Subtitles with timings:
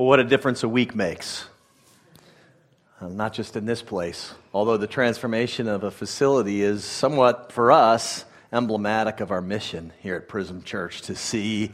[0.00, 1.44] Well, what a difference a week makes.
[3.02, 7.70] Uh, not just in this place, although the transformation of a facility is somewhat, for
[7.70, 11.72] us, emblematic of our mission here at Prism Church to see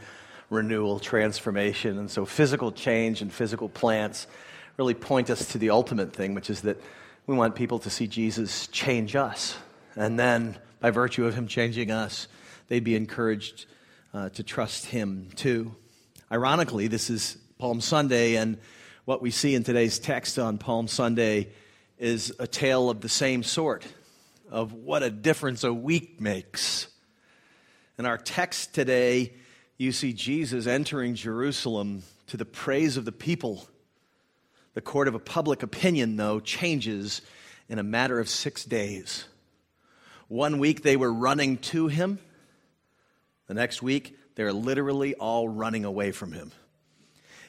[0.49, 1.97] renewal, transformation.
[1.97, 4.27] And so, physical change and physical plants
[4.75, 6.81] really point us to the ultimate thing, which is that
[7.27, 9.55] we want people to see Jesus change us.
[9.95, 12.27] And then, by virtue of him changing us,
[12.67, 13.67] they'd be encouraged
[14.13, 15.73] uh, to trust him too.
[16.29, 18.59] Ironically, this is Palm Sunday, and
[19.05, 21.49] what we see in today's text on Palm Sunday
[21.97, 23.83] is a tale of the same sort
[24.51, 26.87] of what a difference a week makes.
[27.97, 29.33] In our text today,
[29.75, 33.67] you see Jesus entering Jerusalem to the praise of the people.
[34.75, 37.23] The court of a public opinion, though, changes
[37.69, 39.25] in a matter of six days.
[40.27, 42.19] One week they were running to him,
[43.47, 46.51] the next week they're literally all running away from him.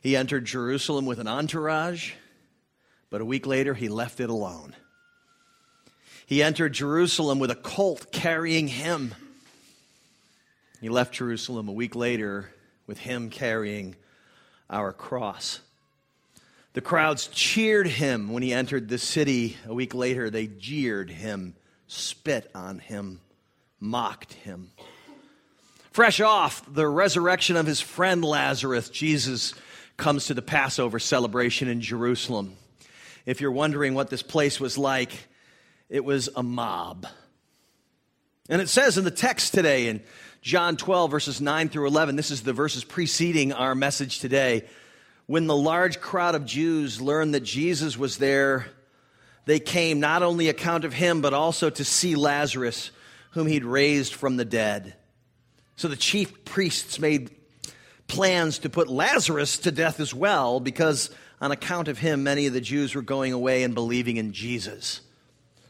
[0.02, 2.12] He entered Jerusalem with an entourage,
[3.10, 4.74] but a week later he left it alone.
[6.26, 9.14] He entered Jerusalem with a colt carrying him.
[10.80, 12.50] He left Jerusalem a week later
[12.86, 13.96] with him carrying
[14.70, 15.60] our cross.
[16.74, 19.56] The crowds cheered him when he entered the city.
[19.66, 23.20] A week later, they jeered him, spit on him,
[23.80, 24.70] mocked him.
[25.90, 29.54] Fresh off the resurrection of his friend Lazarus, Jesus
[29.98, 32.56] comes to the Passover celebration in Jerusalem.
[33.26, 35.10] If you're wondering what this place was like,
[35.90, 37.06] it was a mob.
[38.48, 40.00] And it says in the text today in
[40.40, 44.66] John 12, verses 9 through 11, this is the verses preceding our message today.
[45.26, 48.66] When the large crowd of Jews learned that Jesus was there,
[49.46, 52.92] they came not only account of him, but also to see Lazarus,
[53.32, 54.94] whom he'd raised from the dead.
[55.74, 57.30] So the chief priests made
[58.08, 62.52] plans to put Lazarus to death as well, because on account of him, many of
[62.52, 65.00] the Jews were going away and believing in Jesus.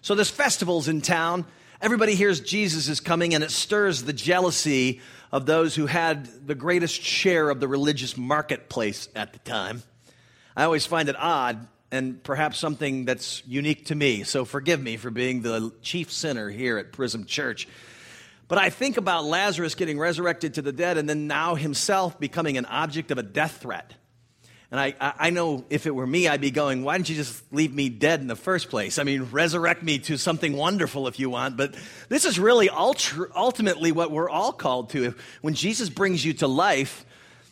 [0.00, 1.44] So this festival's in town.
[1.82, 5.00] Everybody hears Jesus is coming, and it stirs the jealousy
[5.30, 9.82] of those who had the greatest share of the religious marketplace at the time.
[10.56, 14.22] I always find it odd and perhaps something that's unique to me.
[14.22, 17.68] So forgive me for being the chief sinner here at Prism Church.
[18.48, 22.56] But I think about Lazarus getting resurrected to the dead and then now himself becoming
[22.56, 23.92] an object of a death threat.
[24.70, 27.42] And I, I know if it were me, I'd be going, why didn't you just
[27.52, 28.98] leave me dead in the first place?
[28.98, 31.56] I mean, resurrect me to something wonderful if you want.
[31.56, 31.74] But
[32.10, 35.14] this is really ultra, ultimately what we're all called to.
[35.40, 37.06] When Jesus brings you to life,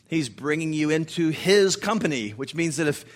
[0.08, 3.06] he's bringing you into his company, which means that if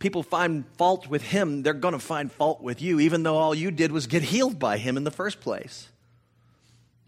[0.00, 3.54] people find fault with him, they're going to find fault with you, even though all
[3.54, 5.88] you did was get healed by him in the first place.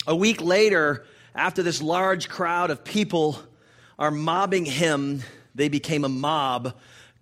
[0.08, 3.38] A week later, after this large crowd of people
[3.98, 5.22] are mobbing him,
[5.54, 6.74] they became a mob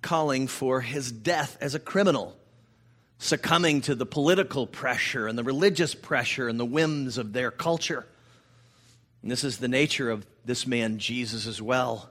[0.03, 2.37] calling for his death as a criminal,
[3.19, 8.05] succumbing to the political pressure and the religious pressure and the whims of their culture.
[9.22, 12.11] And this is the nature of this man, Jesus, as well.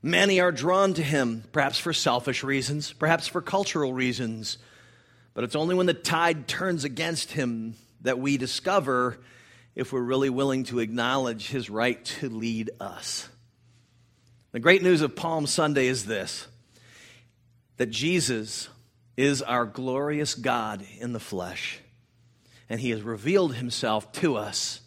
[0.00, 4.58] Many are drawn to him, perhaps for selfish reasons, perhaps for cultural reasons.
[5.34, 9.18] But it's only when the tide turns against him that we discover
[9.78, 13.28] if we're really willing to acknowledge his right to lead us.
[14.50, 16.48] The great news of Palm Sunday is this
[17.76, 18.68] that Jesus
[19.16, 21.78] is our glorious God in the flesh,
[22.68, 24.80] and he has revealed himself to us,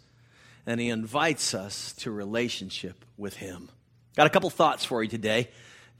[0.66, 3.69] and he invites us to relationship with him.
[4.18, 5.47] Got a couple thoughts for you today.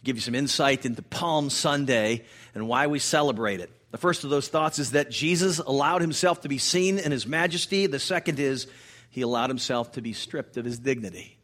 [0.04, 3.72] Give you some insight into Palm Sunday and why we celebrate it.
[3.92, 7.28] The first of those thoughts is that Jesus allowed himself to be seen in his
[7.28, 7.88] majesty.
[7.88, 8.68] The second is
[9.10, 11.38] he allowed himself to be stripped of his dignity.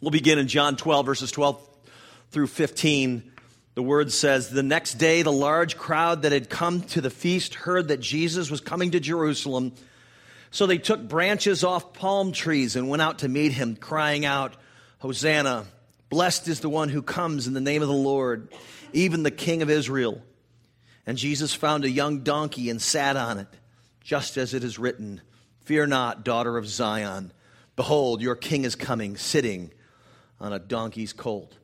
[0.00, 1.62] We'll begin in John 12, verses 12
[2.30, 3.32] through 15.
[3.74, 7.54] The word says, The next day, the large crowd that had come to the feast
[7.54, 9.72] heard that Jesus was coming to Jerusalem.
[10.50, 14.54] So they took branches off palm trees and went out to meet him, crying out,
[14.98, 15.66] Hosanna!
[16.08, 18.48] Blessed is the one who comes in the name of the Lord,
[18.92, 20.22] even the King of Israel.
[21.06, 23.48] And Jesus found a young donkey and sat on it,
[24.02, 25.20] just as it is written
[25.64, 27.32] Fear not, daughter of Zion.
[27.74, 29.72] Behold, your king is coming, sitting
[30.40, 31.56] on a donkey's colt.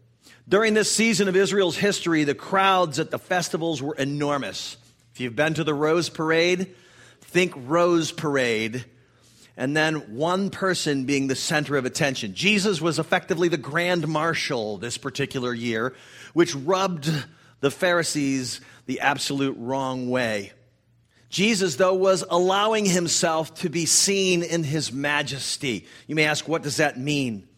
[0.49, 4.77] During this season of Israel's history, the crowds at the festivals were enormous.
[5.15, 6.75] If you've been to the Rose Parade,
[7.21, 8.85] think Rose Parade,
[9.57, 12.35] and then one person being the center of attention.
[12.35, 15.95] Jesus was effectively the grand marshal this particular year,
[16.33, 17.11] which rubbed
[17.63, 20.53] the Pharisees the absolute wrong way.
[21.31, 25.87] Jesus, though, was allowing himself to be seen in his majesty.
[26.07, 27.49] You may ask, what does that mean?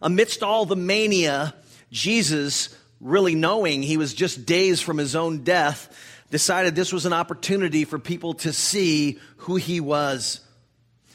[0.00, 1.54] Amidst all the mania,
[1.92, 5.94] Jesus really knowing he was just days from his own death,
[6.30, 10.40] decided this was an opportunity for people to see who he was.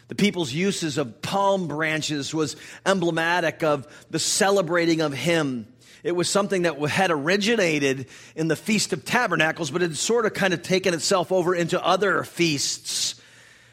[0.10, 2.56] The people's uses of palm branches was
[2.86, 5.68] emblematic of the celebrating of him.
[6.03, 10.25] It was something that had originated in the Feast of Tabernacles, but it had sort
[10.25, 13.15] of kind of taken itself over into other feasts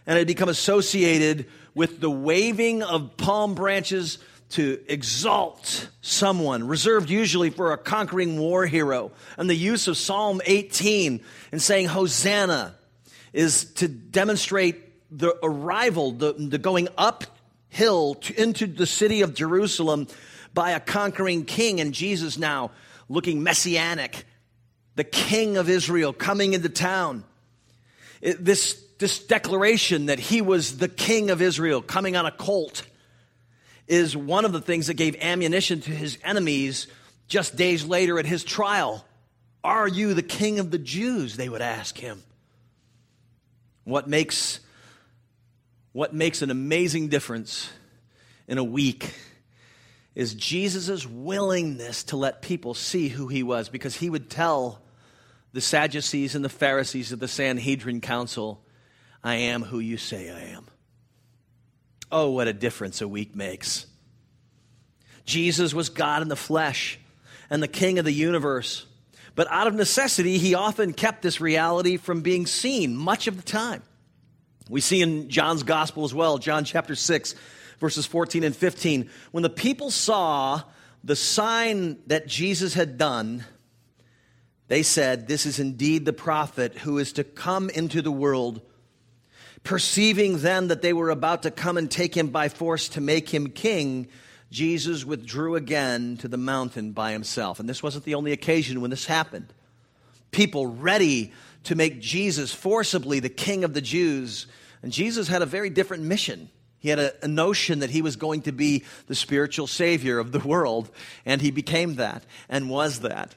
[0.06, 4.18] and had become associated with the waving of palm branches
[4.50, 9.10] to exalt someone, reserved usually for a conquering war hero.
[9.36, 11.20] And the use of Psalm 18
[11.50, 12.76] and saying Hosanna
[13.32, 14.80] is to demonstrate
[15.10, 20.06] the arrival, the, the going uphill to, into the city of Jerusalem
[20.54, 21.80] by a conquering king.
[21.80, 22.70] And Jesus now
[23.08, 24.24] looking messianic,
[24.94, 27.24] the king of Israel coming into town.
[28.20, 32.84] It, this, this declaration that he was the king of Israel coming on a colt
[33.86, 36.86] is one of the things that gave ammunition to his enemies
[37.28, 39.04] just days later at his trial.
[39.62, 41.36] Are you the king of the Jews?
[41.36, 42.22] They would ask him.
[43.84, 44.60] What makes,
[45.92, 47.70] what makes an amazing difference
[48.48, 49.12] in a week
[50.14, 54.80] is Jesus' willingness to let people see who he was because he would tell
[55.52, 58.60] the Sadducees and the Pharisees of the Sanhedrin Council,
[59.22, 60.66] I am who you say I am.
[62.12, 63.86] Oh, what a difference a week makes.
[65.24, 66.98] Jesus was God in the flesh
[67.50, 68.86] and the King of the universe.
[69.34, 73.42] But out of necessity, he often kept this reality from being seen much of the
[73.42, 73.82] time.
[74.68, 77.34] We see in John's gospel as well, John chapter 6,
[77.80, 79.10] verses 14 and 15.
[79.30, 80.62] When the people saw
[81.02, 83.44] the sign that Jesus had done,
[84.68, 88.62] they said, This is indeed the prophet who is to come into the world.
[89.62, 93.30] Perceiving then that they were about to come and take him by force to make
[93.30, 94.08] him king,
[94.50, 97.60] Jesus withdrew again to the mountain by himself.
[97.60, 99.52] And this wasn't the only occasion when this happened.
[100.30, 101.32] People ready
[101.64, 104.46] to make Jesus forcibly the king of the Jews.
[104.82, 106.50] And Jesus had a very different mission.
[106.84, 110.32] He had a, a, notion that he was going to be the spiritual savior of
[110.32, 110.90] the world,
[111.24, 113.34] and he became that and was that.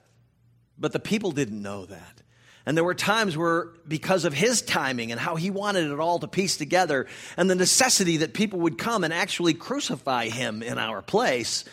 [0.78, 2.22] But the people didn't know that.
[2.66, 6.20] And there were times where, because of his timing and how he wanted it all
[6.20, 7.08] to piece together,
[7.38, 11.64] and the necessity that people would come and actually crucify him in our place,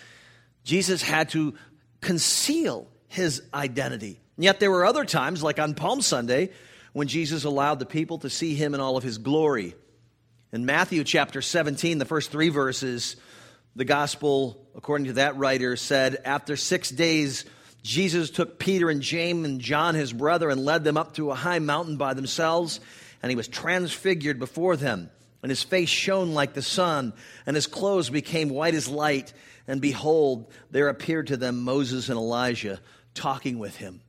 [0.63, 1.55] Jesus had to
[2.01, 4.21] conceal his identity.
[4.37, 6.51] And yet there were other times, like on Palm Sunday,
[6.93, 9.75] when Jesus allowed the people to see him in all of his glory.
[10.55, 13.17] In Matthew chapter 17, the first three verses,
[13.75, 17.45] the gospel, according to that writer, said, After six days,
[17.83, 21.35] Jesus took Peter and James and John, his brother, and led them up to a
[21.35, 22.79] high mountain by themselves,
[23.21, 25.11] and he was transfigured before them.
[25.43, 27.15] And his face shone like the sun,
[27.47, 29.33] and his clothes became white as light.
[29.67, 32.79] And behold, there appeared to them Moses and Elijah
[33.13, 34.03] talking with him.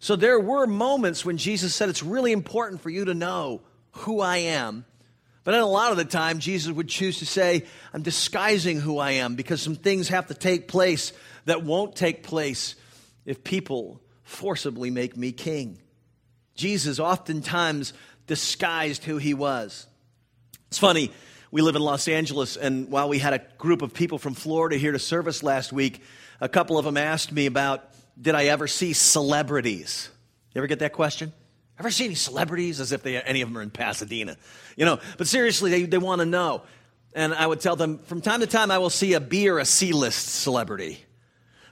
[0.00, 3.62] So there were moments when Jesus said, It's really important for you to know
[3.92, 4.86] who I am.
[5.44, 8.98] But then a lot of the time, Jesus would choose to say, I'm disguising who
[8.98, 11.12] I am because some things have to take place
[11.44, 12.74] that won't take place
[13.26, 15.78] if people forcibly make me king.
[16.54, 17.92] Jesus oftentimes
[18.26, 19.86] disguised who he was.
[20.68, 21.12] It's funny,
[21.50, 24.76] we live in Los Angeles, and while we had a group of people from Florida
[24.76, 26.02] here to service last week,
[26.40, 27.84] a couple of them asked me about
[28.20, 30.08] did I ever see celebrities?
[30.54, 31.32] You ever get that question?
[31.78, 32.80] Ever see any celebrities?
[32.80, 34.36] As if they, any of them are in Pasadena.
[34.76, 36.62] You know, but seriously, they, they want to know.
[37.14, 39.58] And I would tell them from time to time, I will see a B or
[39.58, 41.04] a C list celebrity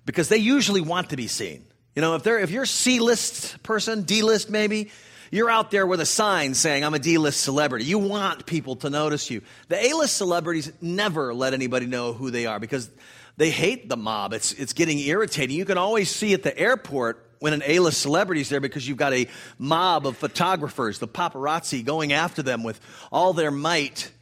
[0.05, 1.65] because they usually want to be seen.
[1.95, 4.91] You know, if they're if you're C list person, D list maybe,
[5.31, 7.85] you're out there with a sign saying I'm a D list celebrity.
[7.87, 9.43] You want people to notice you.
[9.69, 12.89] The A list celebrities never let anybody know who they are because
[13.37, 14.33] they hate the mob.
[14.33, 15.57] It's it's getting irritating.
[15.57, 18.97] You can always see at the airport when an A-list celebrity is there because you've
[18.97, 19.27] got a
[19.59, 22.81] mob of photographers, the paparazzi, going after them with
[23.11, 24.13] all their might.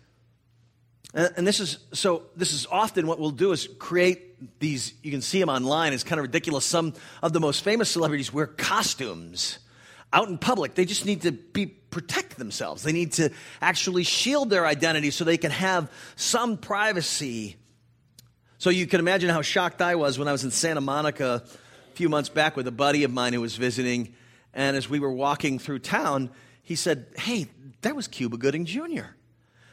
[1.13, 2.23] And this is so.
[2.37, 6.05] This is often what we'll do is create these, you can see them online, it's
[6.05, 6.65] kind of ridiculous.
[6.65, 9.59] Some of the most famous celebrities wear costumes
[10.13, 10.75] out in public.
[10.75, 12.85] They just need to be protect themselves.
[12.85, 17.57] They need to actually shield their identity so they can have some privacy.
[18.59, 21.43] So you can imagine how shocked I was when I was in Santa Monica
[22.01, 24.15] few months back with a buddy of mine who was visiting.
[24.55, 26.31] And as we were walking through town,
[26.63, 27.47] he said, Hey,
[27.83, 29.05] that was Cuba Gooding Jr.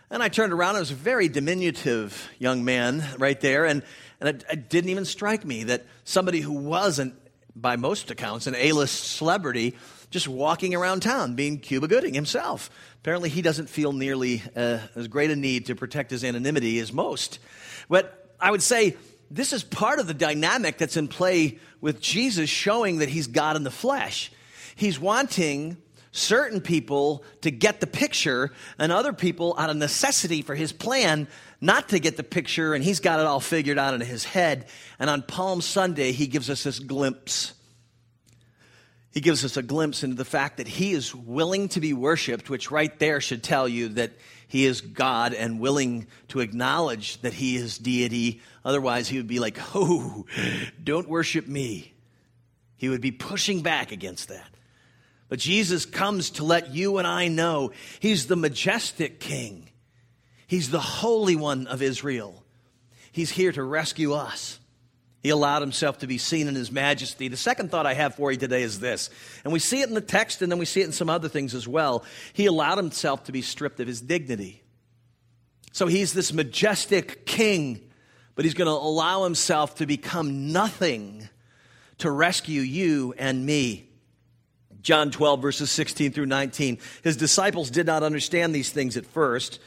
[0.10, 3.64] And I turned around, it was a very diminutive young man right there.
[3.64, 3.82] And
[4.20, 7.14] and it, it didn't even strike me that somebody who wasn't,
[7.56, 9.78] by most accounts, an A list celebrity
[10.10, 12.70] just walking around town being Cuba Gooding himself.
[13.04, 16.92] Apparently, he doesn't feel nearly uh, as great a need to protect his anonymity as
[16.92, 17.40] most.
[17.88, 18.98] But I would say
[19.30, 23.56] this is part of the dynamic that's in play with Jesus showing that he's God
[23.56, 24.32] in the flesh.
[24.76, 25.78] He's wanting
[26.12, 31.28] certain people to get the picture and other people out of necessity for his plan
[31.62, 34.66] not to get the picture and he's got it all figured out in his head
[35.00, 37.54] and on palm sunday he gives us this glimpse
[39.12, 42.50] he gives us a glimpse into the fact that he is willing to be worshiped
[42.50, 44.12] which right there should tell you that
[44.48, 49.40] he is god and willing to acknowledge that he is deity otherwise he would be
[49.40, 50.26] like oh
[50.84, 51.94] don't worship me
[52.76, 54.50] he would be pushing back against that
[55.30, 59.70] but Jesus comes to let you and I know He's the majestic King.
[60.48, 62.44] He's the Holy One of Israel.
[63.12, 64.60] He's here to rescue us.
[65.28, 67.28] He allowed himself to be seen in his majesty.
[67.28, 69.10] The second thought I have for you today is this,
[69.44, 71.28] and we see it in the text and then we see it in some other
[71.28, 72.06] things as well.
[72.32, 74.64] He allowed himself to be stripped of his dignity.
[75.74, 77.92] So he's this majestic king,
[78.36, 81.28] but he's going to allow himself to become nothing
[81.98, 83.90] to rescue you and me.
[84.82, 86.78] John 12, verses 16 through 19.
[87.04, 89.60] His disciples did not understand these things at first,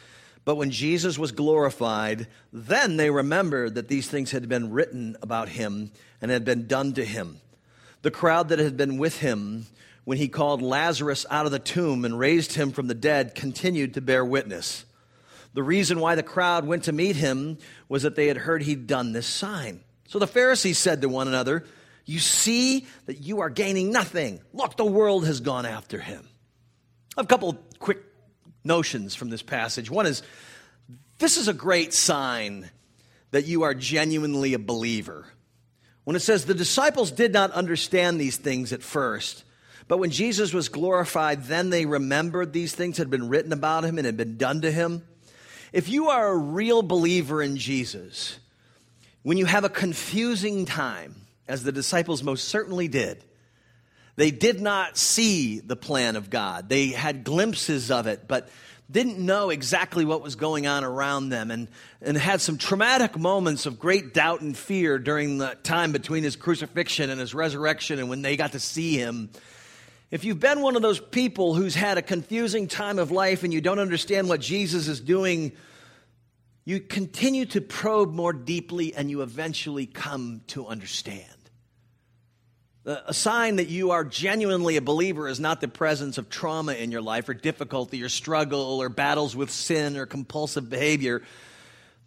[0.50, 5.48] but when Jesus was glorified, then they remembered that these things had been written about
[5.48, 7.40] him and had been done to him.
[8.02, 9.66] The crowd that had been with him
[10.02, 13.94] when he called Lazarus out of the tomb and raised him from the dead continued
[13.94, 14.84] to bear witness.
[15.54, 18.88] The reason why the crowd went to meet him was that they had heard he'd
[18.88, 19.84] done this sign.
[20.08, 21.64] So the Pharisees said to one another,
[22.06, 24.40] you see that you are gaining nothing.
[24.52, 26.28] Look, the world has gone after him.
[27.16, 28.09] A couple quick
[28.64, 29.90] notions from this passage.
[29.90, 30.22] One is
[31.18, 32.70] this is a great sign
[33.30, 35.26] that you are genuinely a believer.
[36.04, 39.44] When it says the disciples did not understand these things at first,
[39.86, 43.98] but when Jesus was glorified, then they remembered these things had been written about him
[43.98, 45.06] and had been done to him.
[45.72, 48.38] If you are a real believer in Jesus,
[49.22, 51.14] when you have a confusing time,
[51.50, 53.24] as the disciples most certainly did.
[54.20, 56.68] They did not see the plan of God.
[56.68, 58.50] They had glimpses of it, but
[58.90, 61.68] didn't know exactly what was going on around them and,
[62.02, 66.36] and had some traumatic moments of great doubt and fear during the time between his
[66.36, 69.30] crucifixion and his resurrection and when they got to see him.
[70.10, 73.54] If you've been one of those people who's had a confusing time of life and
[73.54, 75.52] you don't understand what Jesus is doing,
[76.66, 81.39] you continue to probe more deeply and you eventually come to understand.
[82.86, 86.90] A sign that you are genuinely a believer is not the presence of trauma in
[86.90, 91.22] your life or difficulty or struggle or battles with sin or compulsive behavior.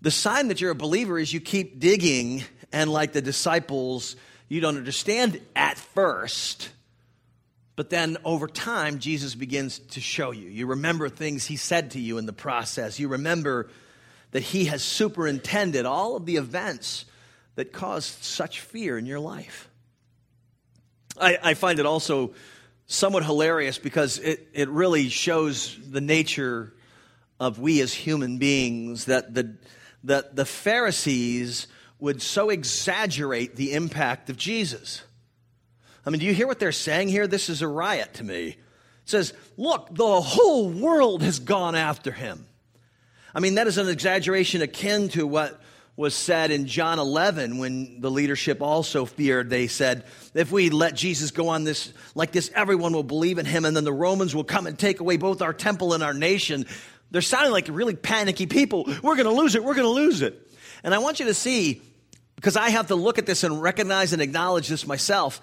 [0.02, 4.16] The sign that you're a believer is you keep digging, and like the disciples,
[4.50, 6.70] you don't understand at first.
[7.76, 10.50] But then over time, Jesus begins to show you.
[10.50, 13.00] You remember things he said to you in the process.
[13.00, 13.70] You remember
[14.32, 17.06] that he has superintended all of the events
[17.56, 19.70] that caused such fear in your life.
[21.20, 22.34] I, I find it also
[22.88, 26.74] somewhat hilarious because it, it really shows the nature
[27.40, 29.56] of we as human beings that the,
[30.04, 31.68] that the Pharisees
[32.00, 35.04] would so exaggerate the impact of Jesus.
[36.06, 37.28] I mean, do you hear what they're saying here?
[37.28, 38.48] This is a riot to me.
[38.50, 38.58] It
[39.06, 42.46] says, look, the whole world has gone after him.
[43.34, 45.62] I mean, that is an exaggeration akin to what
[45.96, 49.50] was said in John 11 when the leadership also feared.
[49.50, 53.46] They said, if we let Jesus go on this like this, everyone will believe in
[53.46, 56.14] him, and then the Romans will come and take away both our temple and our
[56.14, 56.66] nation.
[57.12, 58.86] They're sounding like really panicky people.
[59.04, 59.64] We're going to lose it.
[59.64, 60.52] We're going to lose it.
[60.84, 61.82] And I want you to see,
[62.36, 65.42] because I have to look at this and recognize and acknowledge this myself,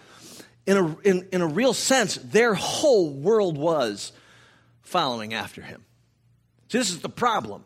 [0.66, 4.12] in a, in, in a real sense, their whole world was
[4.82, 5.84] following after him.
[6.68, 7.64] See, this is the problem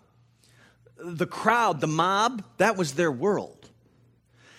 [1.04, 3.70] the crowd, the mob, that was their world.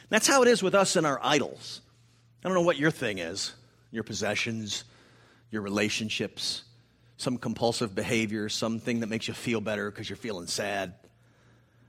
[0.10, 1.82] That's how it is with us and our idols.
[2.44, 3.54] I don't know what your thing is
[3.92, 4.84] your possessions,
[5.52, 6.64] your relationships,
[7.18, 10.94] some compulsive behavior, something that makes you feel better because you're feeling sad.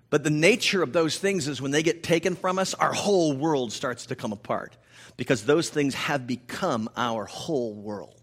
[0.08, 3.36] But the nature of those things is when they get taken from us, our whole
[3.36, 4.76] world starts to come apart
[5.16, 8.15] because those things have become our whole world.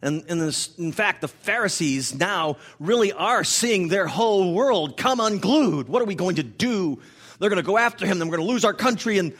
[0.00, 5.18] And, and this, in fact, the Pharisees now really are seeing their whole world come
[5.18, 5.88] unglued.
[5.88, 7.00] What are we going to do?
[7.38, 9.34] They're going to go after him, then we're going to lose our country, and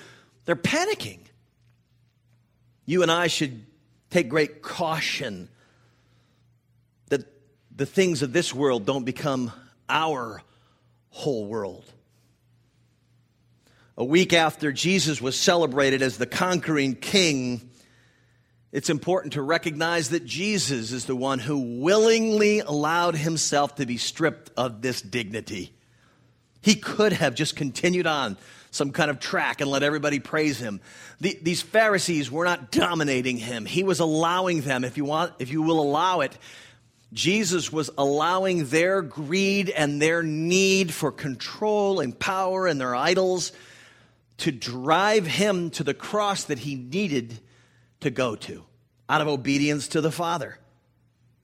[0.45, 1.21] they're panicking.
[2.87, 3.67] You and I should
[4.11, 5.49] take great caution
[7.11, 7.27] that
[7.75, 9.53] the things of this world don't become
[9.89, 10.43] our
[11.11, 11.85] whole world.
[13.97, 17.69] A week after Jesus was celebrated as the conquering king,
[18.71, 23.97] it's important to recognize that Jesus is the one who willingly allowed himself to be
[23.97, 25.73] stripped of this dignity.
[26.61, 28.37] He could have just continued on
[28.71, 30.81] some kind of track and let everybody praise him.
[31.21, 33.65] The, these Pharisees were not dominating him.
[33.65, 36.37] He was allowing them, if you want, if you will allow it,
[37.13, 43.53] Jesus was allowing their greed and their need for control and power and their idols
[44.39, 47.41] to drive him to the cross that he needed
[48.01, 48.65] to go to
[49.09, 50.59] out of obedience to the Father.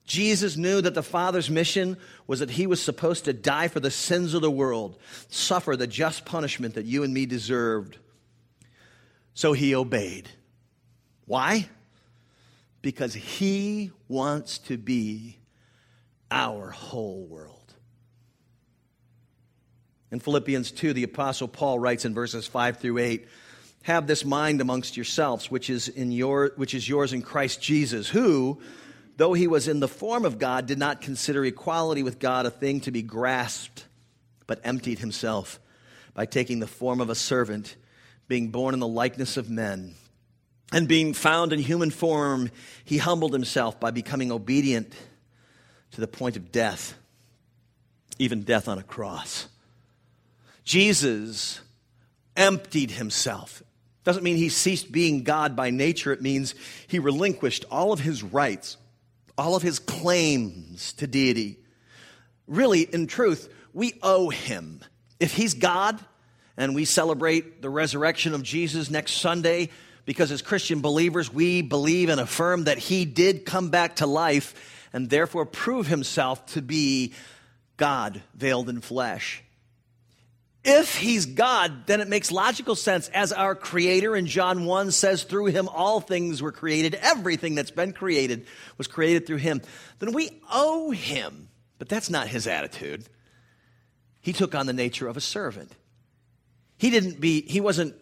[0.04, 1.96] Jesus knew that the Father's mission
[2.26, 5.86] was that he was supposed to die for the sins of the world, suffer the
[5.86, 7.98] just punishment that you and me deserved.
[9.32, 10.28] So he obeyed.
[11.24, 11.68] Why?
[12.82, 15.38] Because he wants to be
[16.30, 17.74] our whole world.
[20.10, 23.26] In Philippians 2, the Apostle Paul writes in verses 5 through 8
[23.84, 28.08] Have this mind amongst yourselves, which is, in your, which is yours in Christ Jesus,
[28.08, 28.58] who,
[29.18, 32.50] though he was in the form of God, did not consider equality with God a
[32.50, 33.84] thing to be grasped,
[34.46, 35.60] but emptied himself
[36.14, 37.76] by taking the form of a servant,
[38.26, 39.94] being born in the likeness of men.
[40.72, 42.50] And being found in human form,
[42.86, 44.94] he humbled himself by becoming obedient
[45.90, 46.94] to the point of death,
[48.18, 49.46] even death on a cross.
[50.64, 51.60] Jesus
[52.34, 53.62] emptied himself.
[54.04, 56.54] Doesn't mean he ceased being God by nature, it means
[56.86, 58.76] he relinquished all of his rights,
[59.36, 61.58] all of his claims to deity.
[62.46, 64.80] Really, in truth, we owe him.
[65.18, 65.98] If he's God
[66.56, 69.70] and we celebrate the resurrection of Jesus next Sunday,
[70.04, 74.88] because as Christian believers, we believe and affirm that he did come back to life
[74.92, 77.14] and therefore prove himself to be
[77.76, 79.43] God veiled in flesh.
[80.84, 85.22] If he's God, then it makes logical sense as our creator in John 1 says,
[85.22, 89.62] through him all things were created, everything that's been created was created through him.
[89.98, 91.48] Then we owe him.
[91.78, 93.06] But that's not his attitude.
[94.20, 95.72] He took on the nature of a servant.
[96.76, 97.94] He didn't be, he wasn't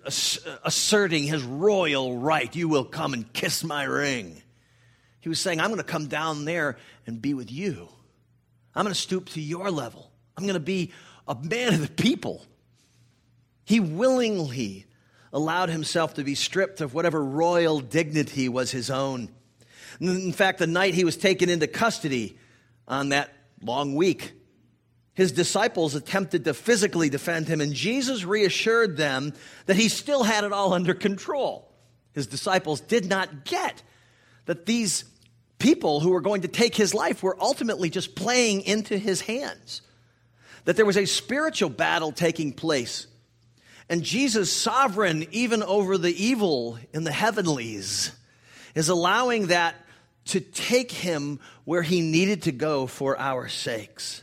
[0.64, 4.42] asserting his royal right, you will come and kiss my ring.
[5.20, 7.88] He was saying, I'm going to come down there and be with you.
[8.74, 10.10] I'm going to stoop to your level.
[10.36, 10.90] I'm going to be
[11.28, 12.44] a man of the people.
[13.64, 14.86] He willingly
[15.32, 19.28] allowed himself to be stripped of whatever royal dignity was his own.
[20.00, 22.38] In fact, the night he was taken into custody
[22.88, 24.32] on that long week,
[25.14, 29.32] his disciples attempted to physically defend him, and Jesus reassured them
[29.66, 31.70] that he still had it all under control.
[32.12, 33.82] His disciples did not get
[34.46, 35.04] that these
[35.58, 39.82] people who were going to take his life were ultimately just playing into his hands.
[40.64, 43.06] That there was a spiritual battle taking place.
[43.88, 48.12] And Jesus, sovereign even over the evil in the heavenlies,
[48.74, 49.74] is allowing that
[50.26, 54.22] to take him where he needed to go for our sakes.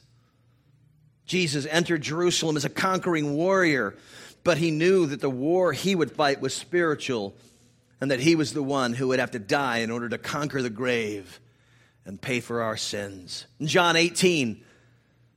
[1.26, 3.95] Jesus entered Jerusalem as a conquering warrior,
[4.43, 7.36] but he knew that the war he would fight was spiritual
[8.02, 10.62] and that he was the one who would have to die in order to conquer
[10.62, 11.39] the grave
[12.06, 13.45] and pay for our sins.
[13.60, 14.63] In John 18,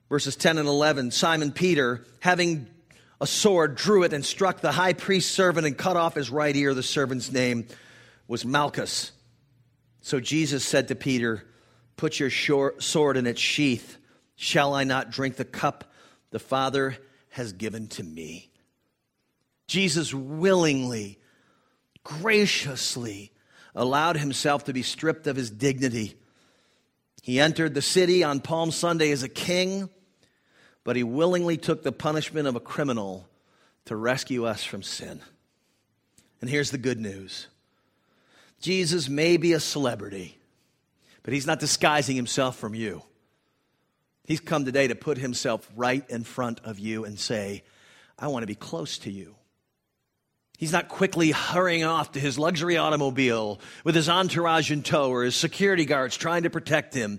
[0.09, 2.69] verses 10 and 11, Simon Peter, having
[3.23, 6.55] a sword, drew it and struck the high priest's servant and cut off his right
[6.57, 6.75] ear.
[6.75, 7.69] The servant's name
[8.27, 9.13] was Malchus.
[10.01, 11.45] So Jesus said to Peter,
[11.97, 13.97] Put your sword in its sheath.
[14.35, 15.93] Shall I not drink the cup
[16.33, 16.97] the Father
[17.29, 18.51] has given to me?
[19.69, 21.21] Jesus willingly
[22.03, 23.31] graciously
[23.73, 26.19] allowed himself to be stripped of his dignity.
[27.23, 29.89] He entered the city on Palm Sunday as a king,
[30.85, 33.29] but he willingly took the punishment of a criminal
[33.85, 35.21] to rescue us from sin.
[36.41, 37.49] And here's the good news
[38.61, 40.39] Jesus may be a celebrity,
[41.23, 43.03] but he's not disguising himself from you.
[44.25, 47.65] He's come today to put himself right in front of you and say,
[48.19, 49.35] I want to be close to you.
[50.59, 55.25] He's not quickly hurrying off to his luxury automobile with his entourage in tow or
[55.25, 57.19] his security guards trying to protect him.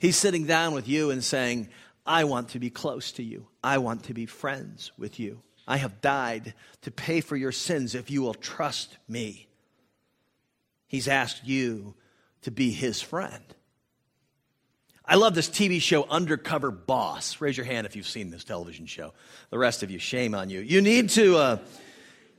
[0.00, 1.68] He's sitting down with you and saying,
[2.04, 3.46] I want to be close to you.
[3.62, 5.42] I want to be friends with you.
[5.66, 9.48] I have died to pay for your sins if you will trust me.
[10.88, 11.94] He's asked you
[12.42, 13.42] to be his friend.
[15.04, 17.40] I love this TV show, Undercover Boss.
[17.40, 19.12] Raise your hand if you've seen this television show.
[19.50, 20.60] The rest of you, shame on you.
[20.60, 21.36] You need to.
[21.36, 21.58] Uh,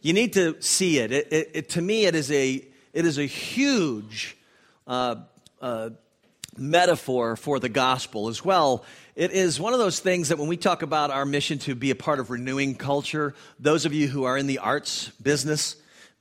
[0.03, 1.13] you need to see it.
[1.13, 1.69] It, it, it.
[1.69, 4.37] to me, it is a, it is a huge
[4.85, 5.15] uh,
[5.61, 5.91] uh,
[6.57, 8.85] metaphor for the gospel as well.
[9.15, 11.91] It is one of those things that when we talk about our mission to be
[11.91, 15.75] a part of renewing culture, those of you who are in the arts business,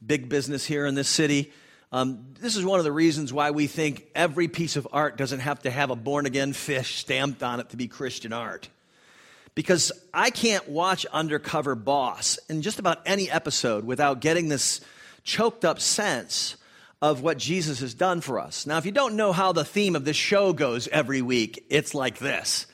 [0.05, 1.53] big business here in this city,
[1.91, 5.41] um, this is one of the reasons why we think every piece of art doesn't
[5.41, 8.69] have to have a born again fish stamped on it to be Christian art.
[9.55, 14.81] because I can't watch Undercover Boss in just about any episode without getting this
[15.25, 16.57] choked up sense
[17.03, 18.65] of what Jesus has done for us.
[18.65, 21.95] Now, if you don't know how the theme of this show goes every week, it's
[21.95, 22.67] like this.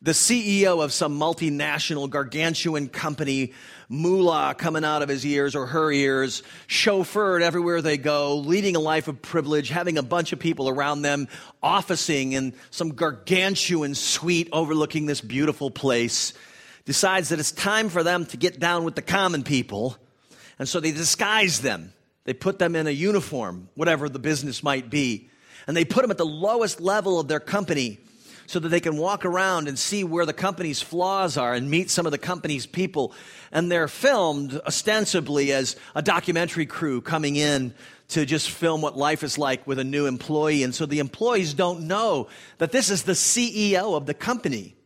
[0.00, 3.52] The CEO of some multinational gargantuan company,
[3.90, 8.80] moolah coming out of his ears or her ears, chauffeured everywhere they go, leading a
[8.80, 11.28] life of privilege, having a bunch of people around them,
[11.62, 16.32] officing in some gargantuan suite overlooking this beautiful place,
[16.86, 19.96] decides that it's time for them to get down with the common people.
[20.58, 21.92] And so they disguise them
[22.24, 25.28] they put them in a uniform, whatever the business might be,
[25.66, 27.98] and they put them at the lowest level of their company
[28.46, 31.90] so that they can walk around and see where the company's flaws are and meet
[31.90, 33.12] some of the company's people.
[33.52, 37.74] And they're filmed ostensibly as a documentary crew coming in
[38.08, 40.62] to just film what life is like with a new employee.
[40.62, 44.76] And so the employees don't know that this is the CEO of the company.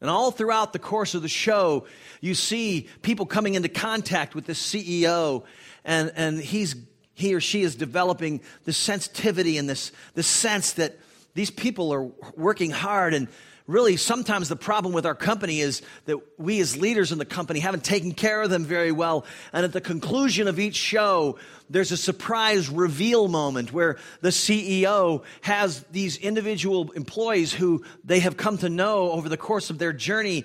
[0.00, 1.86] And all throughout the course of the show,
[2.20, 5.44] you see people coming into contact with the CEO
[5.84, 6.76] and, and he's,
[7.14, 10.98] he or she is developing this sensitivity and this, this sense that
[11.34, 13.14] these people are working hard.
[13.14, 13.28] And
[13.66, 17.60] really sometimes the problem with our company is that we as leaders in the company
[17.60, 19.24] haven't taken care of them very well.
[19.52, 21.38] And at the conclusion of each show
[21.70, 28.36] there's a surprise reveal moment where the ceo has these individual employees who they have
[28.36, 30.44] come to know over the course of their journey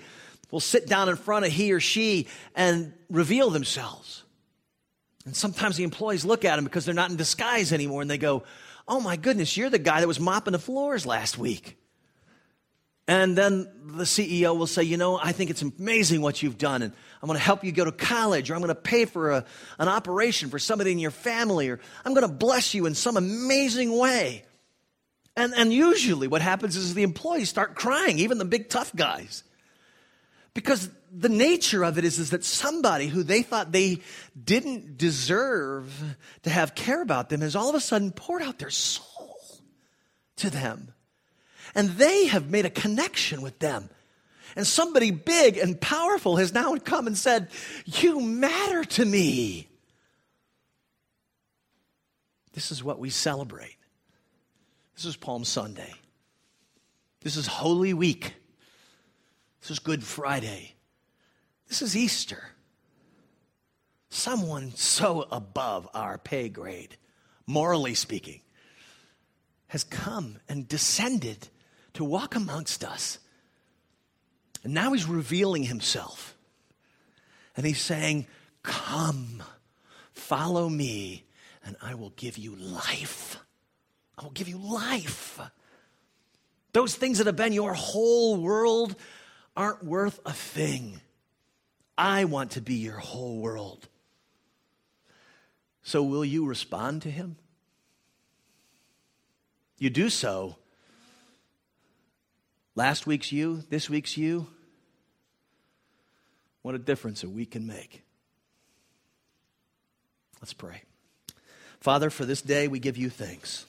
[0.50, 2.26] will sit down in front of he or she
[2.56, 4.24] and reveal themselves
[5.26, 8.18] and sometimes the employees look at them because they're not in disguise anymore and they
[8.18, 8.44] go,
[8.88, 11.76] Oh my goodness, you're the guy that was mopping the floors last week.
[13.06, 16.82] And then the CEO will say, You know, I think it's amazing what you've done,
[16.82, 19.32] and I'm going to help you go to college, or I'm going to pay for
[19.32, 19.44] a,
[19.78, 23.16] an operation for somebody in your family, or I'm going to bless you in some
[23.16, 24.44] amazing way.
[25.36, 29.42] And, and usually what happens is the employees start crying, even the big tough guys.
[30.60, 34.00] Because the nature of it is, is that somebody who they thought they
[34.44, 35.90] didn't deserve
[36.42, 39.38] to have care about them has all of a sudden poured out their soul
[40.36, 40.92] to them.
[41.74, 43.88] And they have made a connection with them.
[44.54, 47.48] And somebody big and powerful has now come and said,
[47.86, 49.66] You matter to me.
[52.52, 53.78] This is what we celebrate.
[54.94, 55.94] This is Palm Sunday.
[57.22, 58.34] This is Holy Week.
[59.60, 60.74] This is Good Friday.
[61.68, 62.42] This is Easter.
[64.08, 66.96] Someone so above our pay grade,
[67.46, 68.40] morally speaking,
[69.68, 71.48] has come and descended
[71.94, 73.18] to walk amongst us.
[74.64, 76.36] And now he's revealing himself.
[77.56, 78.26] And he's saying,
[78.62, 79.42] Come,
[80.12, 81.24] follow me,
[81.64, 83.38] and I will give you life.
[84.18, 85.40] I will give you life.
[86.72, 88.96] Those things that have been your whole world
[89.56, 91.00] aren't worth a thing.
[91.96, 93.88] I want to be your whole world.
[95.82, 97.36] So, will you respond to him?
[99.78, 100.56] You do so.
[102.74, 104.46] Last week's you, this week's you.
[106.62, 108.02] What a difference a week can make.
[110.40, 110.82] Let's pray.
[111.80, 113.66] Father, for this day, we give you thanks.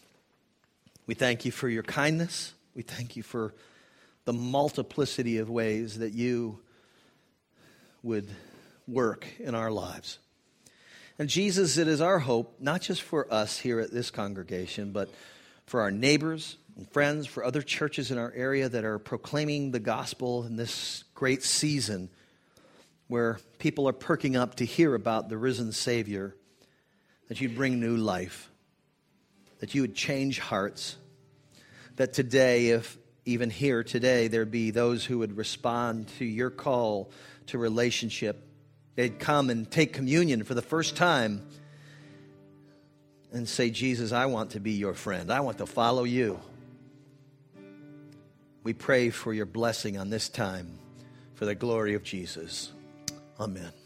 [1.07, 2.53] We thank you for your kindness.
[2.75, 3.53] We thank you for
[4.25, 6.59] the multiplicity of ways that you
[8.03, 8.29] would
[8.87, 10.19] work in our lives.
[11.19, 15.09] And Jesus, it is our hope, not just for us here at this congregation, but
[15.65, 19.79] for our neighbors and friends, for other churches in our area that are proclaiming the
[19.79, 22.09] gospel in this great season
[23.07, 26.35] where people are perking up to hear about the risen Savior,
[27.27, 28.49] that you'd bring new life,
[29.59, 30.95] that you would change hearts,
[31.97, 37.11] that today, if even here today, there'd be those who would respond to your call
[37.47, 38.43] to relationship.
[38.95, 41.47] They'd come and take communion for the first time
[43.31, 45.31] and say, Jesus, I want to be your friend.
[45.31, 46.39] I want to follow you.
[48.63, 50.77] We pray for your blessing on this time
[51.35, 52.71] for the glory of Jesus.
[53.39, 53.80] Amen.